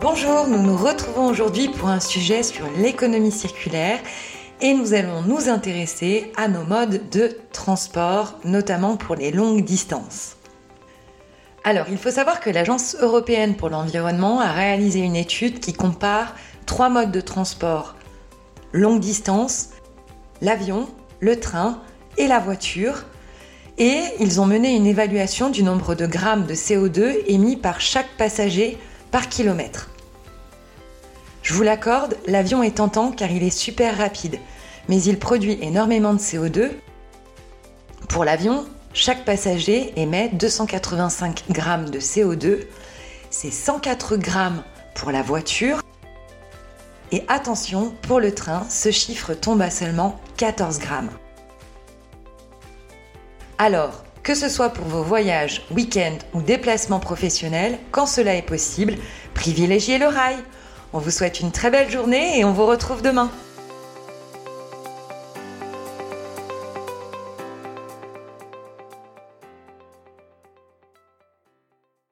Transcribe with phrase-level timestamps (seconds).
[0.00, 3.98] Bonjour, nous nous retrouvons aujourd'hui pour un sujet sur l'économie circulaire
[4.60, 10.36] et nous allons nous intéresser à nos modes de transport, notamment pour les longues distances.
[11.64, 16.36] Alors, il faut savoir que l'Agence européenne pour l'environnement a réalisé une étude qui compare
[16.64, 17.96] trois modes de transport
[18.72, 19.70] longue distance,
[20.40, 20.88] l'avion,
[21.18, 21.82] le train
[22.18, 23.04] et la voiture.
[23.78, 28.16] Et ils ont mené une évaluation du nombre de grammes de CO2 émis par chaque
[28.16, 28.78] passager
[29.10, 29.90] par kilomètre.
[31.48, 34.38] Je vous l'accorde, l'avion est tentant car il est super rapide,
[34.86, 36.72] mais il produit énormément de CO2.
[38.06, 42.66] Pour l'avion, chaque passager émet 285 grammes de CO2.
[43.30, 44.62] C'est 104 grammes
[44.94, 45.80] pour la voiture.
[47.12, 51.10] Et attention, pour le train, ce chiffre tombe à seulement 14 grammes.
[53.56, 58.96] Alors, que ce soit pour vos voyages, week-ends ou déplacements professionnels, quand cela est possible,
[59.32, 60.36] privilégiez le rail.
[60.94, 63.30] On vous souhaite une très belle journée et on vous retrouve demain.